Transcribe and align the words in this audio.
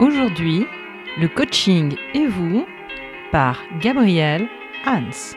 Aujourd'hui, 0.00 0.64
le 1.18 1.28
coaching 1.28 1.94
et 2.14 2.26
vous 2.26 2.64
par 3.32 3.60
Gabriel 3.82 4.48
Hans. 4.86 5.36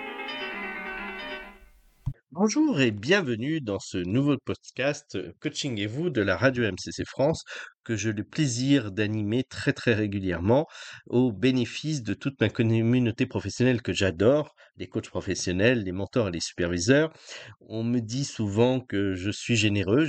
Bonjour 2.31 2.79
et 2.79 2.91
bienvenue 2.91 3.59
dans 3.59 3.79
ce 3.79 3.97
nouveau 3.97 4.37
podcast 4.37 5.17
Coaching 5.41 5.77
et 5.79 5.85
vous 5.85 6.09
de 6.09 6.21
la 6.21 6.37
radio 6.37 6.63
MCC 6.63 7.03
France 7.05 7.43
que 7.83 7.95
j'ai 7.95 8.13
le 8.13 8.23
plaisir 8.23 8.91
d'animer 8.91 9.43
très 9.43 9.73
très 9.73 9.93
régulièrement 9.93 10.67
au 11.07 11.31
bénéfice 11.31 12.03
de 12.03 12.13
toute 12.13 12.39
ma 12.41 12.49
communauté 12.49 13.25
professionnelle 13.25 13.81
que 13.81 13.93
j'adore, 13.93 14.55
les 14.77 14.87
coachs 14.87 15.09
professionnels, 15.09 15.83
les 15.83 15.91
mentors 15.91 16.29
et 16.29 16.31
les 16.31 16.39
superviseurs. 16.39 17.13
On 17.61 17.83
me 17.83 17.99
dit 17.99 18.25
souvent 18.25 18.79
que 18.79 19.13
je 19.13 19.31
suis 19.31 19.55
généreux, 19.55 20.07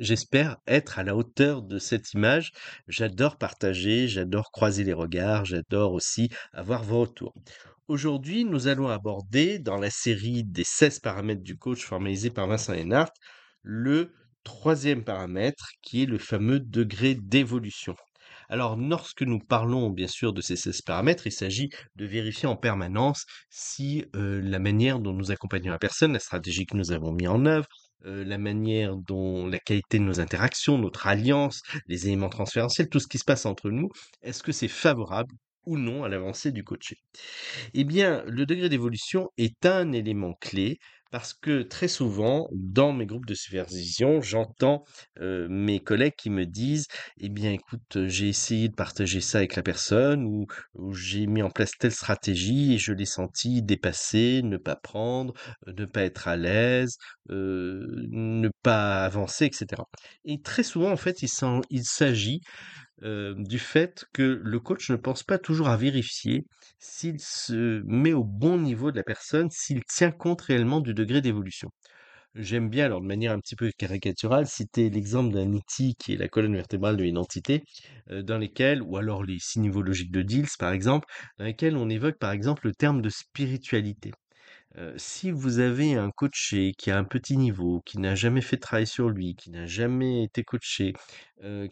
j'espère 0.00 0.58
être 0.66 0.98
à 0.98 1.02
la 1.02 1.16
hauteur 1.16 1.62
de 1.62 1.78
cette 1.78 2.12
image. 2.12 2.52
J'adore 2.88 3.38
partager, 3.38 4.08
j'adore 4.08 4.50
croiser 4.52 4.84
les 4.84 4.92
regards, 4.92 5.44
j'adore 5.44 5.92
aussi 5.92 6.28
avoir 6.52 6.82
vos 6.82 7.00
retours. 7.00 7.34
Aujourd'hui, 7.88 8.44
nous 8.44 8.68
allons 8.68 8.88
aborder 8.88 9.58
dans 9.58 9.76
la 9.76 9.90
série 9.90 10.44
des 10.44 10.64
16 10.64 11.00
paramètres 11.00 11.42
du 11.42 11.58
coach 11.58 11.84
formalisé 11.84 12.30
par 12.30 12.46
Vincent 12.46 12.72
Hénart, 12.72 13.10
le 13.62 14.12
troisième 14.44 15.04
paramètre 15.04 15.70
qui 15.82 16.02
est 16.02 16.06
le 16.06 16.18
fameux 16.18 16.60
degré 16.60 17.14
d'évolution. 17.14 17.94
Alors, 18.48 18.76
lorsque 18.76 19.22
nous 19.22 19.38
parlons 19.38 19.88
bien 19.88 20.08
sûr 20.08 20.32
de 20.32 20.42
ces 20.42 20.56
16 20.56 20.82
paramètres, 20.82 21.26
il 21.26 21.32
s'agit 21.32 21.70
de 21.96 22.04
vérifier 22.04 22.48
en 22.48 22.56
permanence 22.56 23.24
si 23.48 24.04
euh, 24.14 24.42
la 24.42 24.58
manière 24.58 24.98
dont 24.98 25.14
nous 25.14 25.30
accompagnons 25.30 25.70
la 25.70 25.78
personne, 25.78 26.12
la 26.12 26.18
stratégie 26.18 26.66
que 26.66 26.76
nous 26.76 26.92
avons 26.92 27.12
mis 27.12 27.26
en 27.26 27.46
œuvre, 27.46 27.66
euh, 28.04 28.24
la 28.24 28.38
manière 28.38 28.96
dont 28.96 29.46
la 29.46 29.58
qualité 29.58 29.98
de 29.98 30.04
nos 30.04 30.20
interactions, 30.20 30.76
notre 30.76 31.06
alliance, 31.06 31.62
les 31.86 32.08
éléments 32.08 32.28
transférentiels, 32.28 32.88
tout 32.88 33.00
ce 33.00 33.06
qui 33.06 33.18
se 33.18 33.24
passe 33.24 33.46
entre 33.46 33.70
nous, 33.70 33.88
est-ce 34.22 34.42
que 34.42 34.52
c'est 34.52 34.68
favorable 34.68 35.34
ou 35.64 35.78
non 35.78 36.02
à 36.02 36.08
l'avancée 36.08 36.50
du 36.52 36.64
coaché? 36.64 36.96
Eh 37.74 37.84
bien, 37.84 38.24
le 38.26 38.44
degré 38.44 38.68
d'évolution 38.68 39.30
est 39.38 39.64
un 39.66 39.92
élément 39.92 40.34
clé 40.40 40.78
parce 41.12 41.34
que 41.34 41.62
très 41.62 41.88
souvent, 41.88 42.48
dans 42.52 42.92
mes 42.92 43.06
groupes 43.06 43.26
de 43.26 43.34
supervision, 43.34 44.20
j'entends 44.22 44.84
mes 45.20 45.78
collègues 45.78 46.16
qui 46.16 46.30
me 46.30 46.46
disent, 46.46 46.86
eh 47.18 47.28
bien, 47.28 47.52
écoute, 47.52 48.06
j'ai 48.06 48.28
essayé 48.28 48.68
de 48.68 48.74
partager 48.74 49.20
ça 49.20 49.38
avec 49.38 49.54
la 49.54 49.62
personne 49.62 50.24
ou, 50.24 50.46
j'ai 50.92 51.26
mis 51.26 51.42
en 51.42 51.50
place 51.50 51.72
telle 51.78 51.92
stratégie 51.92 52.74
et 52.74 52.78
je 52.78 52.92
l'ai 52.92 53.04
senti 53.04 53.62
dépassé, 53.62 54.40
ne 54.42 54.56
pas 54.56 54.74
prendre, 54.74 55.34
ne 55.66 55.84
pas 55.84 56.02
être 56.02 56.28
à 56.28 56.36
l'aise, 56.36 56.96
ne 57.28 58.48
pas 58.62 59.04
avancer, 59.04 59.44
etc. 59.44 59.82
Et 60.24 60.40
très 60.40 60.62
souvent, 60.62 60.90
en 60.90 60.96
fait, 60.96 61.22
il 61.22 61.84
s'agit 61.84 62.40
du 63.02 63.58
fait 63.58 64.04
que 64.12 64.40
le 64.42 64.60
coach 64.60 64.90
ne 64.90 64.96
pense 64.96 65.22
pas 65.22 65.38
toujours 65.38 65.68
à 65.68 65.76
vérifier 65.76 66.46
s'il 66.78 67.20
se 67.20 67.82
met 67.84 68.12
au 68.12 68.24
bon 68.24 68.58
niveau 68.58 68.90
de 68.90 68.96
la 68.96 69.02
personne, 69.02 69.50
s'il 69.50 69.84
tient 69.84 70.10
compte 70.10 70.40
réellement 70.42 70.80
du 70.80 70.94
degré 70.94 71.20
d'évolution. 71.20 71.70
J'aime 72.34 72.70
bien, 72.70 72.86
alors 72.86 73.02
de 73.02 73.06
manière 73.06 73.32
un 73.32 73.40
petit 73.40 73.56
peu 73.56 73.70
caricaturale, 73.76 74.46
citer 74.46 74.88
l'exemple 74.88 75.34
d'un 75.34 75.52
outil 75.52 75.96
qui 75.98 76.14
est 76.14 76.16
la 76.16 76.28
colonne 76.28 76.54
vertébrale 76.54 76.96
de 76.96 77.02
l'identité, 77.02 77.62
dans 78.10 78.38
lesquels, 78.38 78.80
ou 78.82 78.96
alors 78.96 79.22
les 79.22 79.38
six 79.38 79.60
niveaux 79.60 79.82
logiques 79.82 80.12
de 80.12 80.22
Diels 80.22 80.46
par 80.58 80.72
exemple, 80.72 81.06
dans 81.38 81.44
lesquels 81.44 81.76
on 81.76 81.90
évoque 81.90 82.18
par 82.18 82.32
exemple 82.32 82.66
le 82.66 82.72
terme 82.72 83.02
de 83.02 83.10
spiritualité 83.10 84.12
si 84.96 85.30
vous 85.30 85.58
avez 85.58 85.94
un 85.94 86.10
coaché 86.10 86.72
qui 86.78 86.90
a 86.90 86.98
un 86.98 87.04
petit 87.04 87.36
niveau, 87.36 87.82
qui 87.84 87.98
n'a 87.98 88.14
jamais 88.14 88.40
fait 88.40 88.56
de 88.56 88.62
travail 88.62 88.86
sur 88.86 89.08
lui, 89.10 89.34
qui 89.36 89.50
n'a 89.50 89.66
jamais 89.66 90.24
été 90.24 90.44
coaché, 90.44 90.94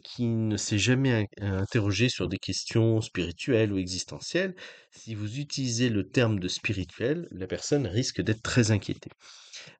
qui 0.05 0.27
ne 0.27 0.57
s'est 0.57 0.79
jamais 0.79 1.29
interrogé 1.41 2.09
sur 2.09 2.29
des 2.29 2.39
questions 2.39 3.01
spirituelles 3.01 3.73
ou 3.73 3.79
existentielles, 3.79 4.55
si 4.91 5.15
vous 5.15 5.39
utilisez 5.39 5.89
le 5.89 6.09
terme 6.09 6.39
de 6.41 6.49
spirituel, 6.49 7.29
la 7.31 7.47
personne 7.47 7.87
risque 7.87 8.21
d'être 8.21 8.43
très 8.43 8.71
inquiétée. 8.71 9.11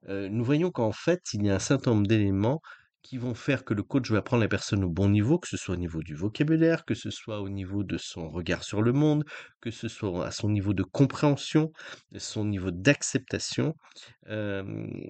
nous 0.07 0.43
voyons 0.43 0.71
qu'en 0.71 0.91
fait, 0.91 1.21
il 1.33 1.45
y 1.45 1.49
a 1.49 1.55
un 1.55 1.59
certain 1.59 1.91
nombre 1.91 2.07
d'éléments 2.07 2.61
qui 3.03 3.17
vont 3.17 3.33
faire 3.33 3.63
que 3.65 3.73
le 3.73 3.83
coach 3.83 4.11
va 4.11 4.21
prendre 4.21 4.43
la 4.43 4.47
personne 4.47 4.83
au 4.83 4.89
bon 4.89 5.09
niveau, 5.09 5.39
que 5.39 5.47
ce 5.47 5.57
soit 5.57 5.75
au 5.75 5.77
niveau 5.77 6.01
du 6.01 6.15
vocabulaire, 6.15 6.85
que 6.85 6.93
ce 6.93 7.09
soit 7.09 7.41
au 7.41 7.49
niveau 7.49 7.83
de 7.83 7.97
son 7.97 8.29
regard 8.29 8.63
sur 8.63 8.81
le 8.81 8.93
monde, 8.93 9.23
que 9.59 9.71
ce 9.71 9.87
soit 9.87 10.25
à 10.25 10.31
son 10.31 10.49
niveau 10.49 10.73
de 10.73 10.83
compréhension, 10.83 11.71
son 12.17 12.45
niveau 12.45 12.71
d'acceptation. 12.71 13.75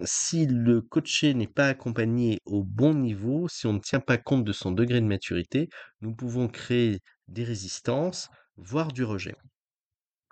si 0.03 0.45
le 0.47 0.81
coaché 0.81 1.33
n'est 1.33 1.47
pas 1.47 1.67
accompagné 1.67 2.39
au 2.45 2.63
bon 2.63 2.93
niveau, 2.93 3.47
si 3.47 3.67
on 3.67 3.73
ne 3.73 3.79
tient 3.79 3.99
pas 3.99 4.17
compte 4.17 4.43
de 4.43 4.53
son 4.53 4.71
degré 4.71 5.01
de 5.01 5.05
maturité, 5.05 5.69
nous 6.01 6.15
pouvons 6.15 6.47
créer 6.47 6.99
des 7.27 7.43
résistances, 7.43 8.29
voire 8.57 8.91
du 8.91 9.03
rejet. 9.03 9.35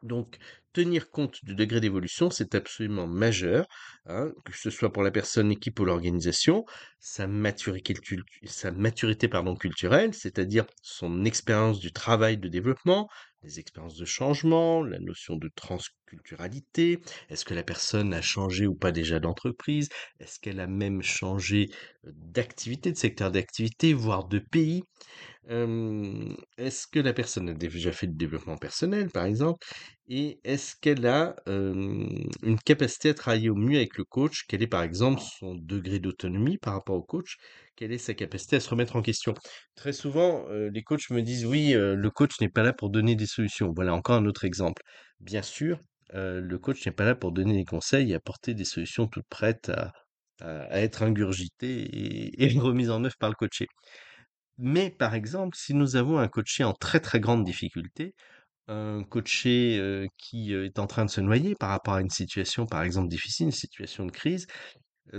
Donc, 0.04 0.38
tenir 0.74 1.10
compte 1.10 1.44
du 1.44 1.56
degré 1.56 1.80
d'évolution, 1.80 2.30
c'est 2.30 2.56
absolument 2.56 3.08
majeur, 3.08 3.68
hein, 4.06 4.32
que 4.46 4.56
ce 4.56 4.70
soit 4.70 4.92
pour 4.94 5.04
la 5.04 5.12
personne, 5.12 5.50
l'équipe 5.50 5.80
ou 5.80 5.86
l'organisation, 5.86 6.66
sa 7.00 7.28
maturité, 7.28 7.96
sa 8.46 8.72
maturité 8.72 9.28
pardon, 9.28 9.56
culturelle, 9.56 10.14
c'est-à-dire 10.14 10.66
son 10.82 11.26
expérience 11.26 11.80
du 11.80 11.92
travail 11.92 12.38
de 12.38 12.48
développement, 12.48 13.10
les 13.44 13.60
expériences 13.60 13.98
de 13.98 14.06
changement, 14.06 14.84
la 14.84 15.00
notion 15.00 15.38
de 15.38 15.50
transculturalité, 15.56 17.00
est-ce 17.30 17.46
que 17.46 17.54
la 17.54 17.64
personne 17.64 18.14
a 18.14 18.22
changé 18.22 18.68
ou 18.68 18.76
pas 18.76 18.92
déjà 18.92 19.20
d'entreprise, 19.20 19.90
est-ce 20.20 20.40
qu'elle 20.40 20.60
a 20.60 20.68
même 20.68 21.02
changé 21.02 21.70
d'activité, 22.04 22.92
de 22.92 22.98
secteur 22.98 23.32
d'activité, 23.32 23.94
voire 23.94 24.28
de 24.28 24.40
pays, 24.40 24.84
est-ce 26.70 26.88
que 26.88 27.00
la 27.00 27.14
personne 27.14 27.50
a 27.50 27.54
déjà 27.54 27.92
fait 27.92 28.08
du 28.08 28.16
développement 28.16 28.58
personnel, 28.58 29.10
par 29.10 29.26
exemple? 29.26 29.66
Et 30.08 30.40
est-ce 30.44 30.76
qu'elle 30.80 31.06
a 31.06 31.36
une 31.48 32.60
capacité 32.66 33.10
à 33.10 33.14
travailler 33.14 33.50
au 33.50 33.56
mieux 33.56 33.78
avec 33.78 33.98
le 33.98 34.04
coach? 34.06 34.46
Quel 34.48 34.62
est, 34.64 34.68
par 34.68 34.84
exemple, 34.84 35.22
son 35.22 35.56
degré 35.56 36.00
d'autonomie 36.00 36.58
par 36.58 36.74
rapport 36.74 36.96
au 36.96 37.04
coach? 37.04 37.38
Quelle 37.76 37.92
est 37.92 37.98
sa 37.98 38.14
capacité 38.14 38.56
à 38.58 38.60
se 38.60 38.70
remettre 38.70 38.96
en 38.96 39.02
question? 39.02 39.34
Très 39.76 39.94
souvent, 39.94 40.46
les 40.50 40.84
coachs 40.84 41.10
me 41.12 41.22
disent, 41.22 41.46
oui, 41.46 41.74
le 41.74 42.10
coach 42.10 42.40
n'est 42.42 42.50
pas 42.50 42.64
là 42.64 42.74
pour 42.74 42.90
donner 42.90 43.16
des 43.16 43.28
solutions. 43.28 43.72
Voilà 43.76 43.94
encore 43.94 44.16
un 44.16 44.26
autre 44.26 44.46
exemple. 44.46 44.82
Bien 45.20 45.42
sûr, 45.42 45.80
le 46.14 46.58
coach 46.58 46.86
n'est 46.86 46.92
pas 46.92 47.06
là 47.06 47.16
pour 47.16 47.32
donner 47.32 47.54
des 47.56 47.66
conseils 47.66 48.12
et 48.12 48.16
apporter 48.16 48.54
des 48.54 48.66
solutions 48.66 49.08
toutes 49.08 49.28
prêtes 49.30 49.70
à, 49.70 49.92
être 50.72 51.04
ingurgitées 51.04 51.82
et, 51.82 52.44
et 52.46 52.48
remises 52.60 52.90
en 52.90 53.04
œuvre 53.04 53.16
par 53.20 53.30
le 53.30 53.36
coaché. 53.36 53.68
Mais 54.60 54.90
par 54.92 55.16
exemple, 55.16 55.56
si 55.58 55.74
nous 55.74 55.96
avons 55.96 56.20
un 56.20 56.28
coaché 56.28 56.64
en 56.64 56.74
très 56.74 57.00
très 57.00 57.20
grande 57.20 57.44
difficulté, 57.46 58.14
un 58.68 59.04
coaché 59.04 60.08
qui 60.18 60.54
est 60.54 60.80
en 60.80 60.88
train 60.88 61.06
de 61.06 61.12
se 61.12 61.22
noyer 61.22 61.56
par 61.56 61.70
rapport 61.70 61.96
à 61.96 62.02
une 62.02 62.10
situation, 62.12 62.66
par 62.68 62.84
exemple, 62.84 63.10
difficile, 63.10 63.48
une 63.48 63.52
situation 63.54 64.06
de 64.06 64.12
crise, 64.12 64.48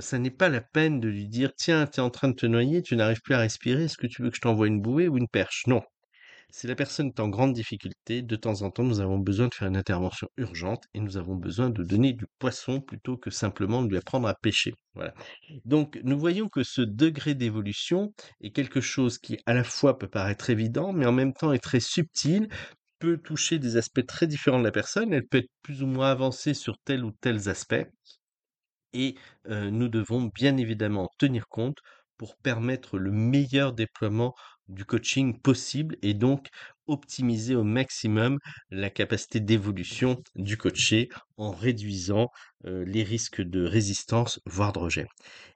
ça 0.01 0.19
n'est 0.19 0.31
pas 0.33 0.49
la 0.51 0.61
peine 0.63 1.01
de 1.01 1.09
lui 1.09 1.29
dire, 1.29 1.53
tiens, 1.57 1.87
tu 1.87 2.01
es 2.01 2.03
en 2.03 2.11
train 2.11 2.29
de 2.29 2.35
te 2.35 2.47
noyer, 2.47 2.83
tu 2.83 2.97
n'arrives 2.97 3.23
plus 3.23 3.35
à 3.35 3.39
respirer, 3.41 3.85
est-ce 3.85 3.99
que 3.99 4.07
tu 4.09 4.23
veux 4.23 4.31
que 4.31 4.37
je 4.37 4.43
t'envoie 4.43 4.67
une 4.69 4.83
bouée 4.83 5.09
ou 5.09 5.19
une 5.19 5.29
perche? 5.29 5.65
Non. 5.69 5.83
Si 6.53 6.67
la 6.67 6.75
personne 6.75 7.09
est 7.09 7.21
en 7.21 7.29
grande 7.29 7.53
difficulté, 7.53 8.23
de 8.23 8.37
temps 8.37 8.63
en 8.63 8.71
temps, 8.71 8.83
nous 8.83 9.01
avons 9.01 9.19
besoin 9.19 9.49
de 9.49 9.55
faire 9.55 9.69
une 9.69 9.77
intervention 9.77 10.29
urgente 10.37 10.85
et 10.95 11.01
nous 11.01 11.17
avons 11.17 11.37
besoin 11.37 11.71
de 11.71 11.83
donner 11.85 12.13
du 12.13 12.27
poisson 12.39 12.81
plutôt 12.81 13.17
que 13.17 13.31
simplement 13.31 13.83
de 13.83 13.89
lui 13.89 13.97
apprendre 13.97 14.27
à 14.27 14.35
pêcher. 14.35 14.75
Voilà. 14.95 15.15
Donc, 15.65 16.01
nous 16.03 16.19
voyons 16.19 16.49
que 16.49 16.65
ce 16.65 16.83
degré 16.83 17.35
d'évolution 17.35 18.13
est 18.41 18.51
quelque 18.51 18.81
chose 18.81 19.19
qui, 19.19 19.39
à 19.47 19.55
la 19.55 19.65
fois, 19.65 19.99
peut 19.99 20.09
paraître 20.09 20.51
évident, 20.51 20.93
mais 20.93 21.07
en 21.07 21.13
même 21.13 21.33
temps 21.33 21.53
est 21.53 21.63
très 21.63 21.81
subtil, 21.81 22.49
peut 22.99 23.19
toucher 23.19 23.59
des 23.59 23.77
aspects 23.77 24.05
très 24.05 24.27
différents 24.27 24.59
de 24.59 24.65
la 24.65 24.73
personne, 24.73 25.13
elle 25.13 25.27
peut 25.27 25.39
être 25.39 25.51
plus 25.63 25.83
ou 25.83 25.87
moins 25.87 26.11
avancée 26.11 26.55
sur 26.55 26.77
tel 26.85 27.05
ou 27.05 27.13
tels 27.21 27.49
aspects, 27.49 27.87
et 28.93 29.15
nous 29.49 29.89
devons 29.89 30.31
bien 30.35 30.57
évidemment 30.57 31.09
tenir 31.19 31.47
compte 31.49 31.79
pour 32.17 32.37
permettre 32.37 32.99
le 32.99 33.13
meilleur 33.13 33.73
déploiement 33.73 34.35
du 34.71 34.85
coaching 34.85 35.39
possible 35.39 35.97
et 36.03 36.15
donc 36.15 36.49
optimiser 36.87 37.55
au 37.55 37.65
maximum 37.65 38.39
la 38.71 38.91
capacité 38.91 39.41
d'évolution 39.41 40.23
du 40.35 40.57
coaché 40.57 41.09
en 41.37 41.51
réduisant 41.53 42.29
les 42.65 43.03
risques 43.03 43.43
de 43.43 43.65
résistance, 43.65 44.41
voire 44.47 44.73
de 44.73 44.81
rejet. 44.81 45.07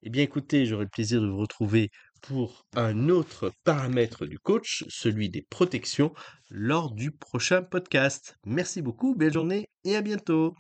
Eh 0.03 0.11
bien 0.11 0.23
écoutez, 0.23 0.65
j'aurai 0.65 0.85
le 0.85 0.91
plaisir 0.91 1.21
de 1.21 1.27
vous 1.27 1.39
retrouver 1.39 1.91
pour 2.23 2.65
un 2.75 3.11
autre 3.11 3.53
paramètre 3.65 4.27
du 4.27 4.39
coach, 4.39 4.85
celui 4.89 5.29
des 5.29 5.43
protections, 5.43 6.15
lors 6.51 6.91
du 6.93 7.11
prochain 7.11 7.63
podcast. 7.63 8.37
Merci 8.47 8.81
beaucoup, 8.81 9.15
belle 9.15 9.33
journée 9.33 9.69
et 9.85 9.97
à 9.97 10.03
bientôt. 10.03 10.53